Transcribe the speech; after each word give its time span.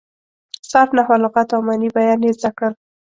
صرف، 0.69 0.89
نحو، 0.97 1.13
لغت 1.23 1.47
او 1.55 1.61
معاني 1.67 1.89
بیان 1.97 2.19
یې 2.25 2.31
زده 2.37 2.49
کړل. 2.57 2.73